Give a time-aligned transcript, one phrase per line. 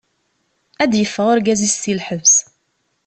[0.83, 2.33] Ad d-yeffeɣ urgaz-is si lḥebs.